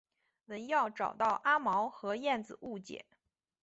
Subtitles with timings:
[0.47, 3.05] 文耀找到阿毛和燕子误解。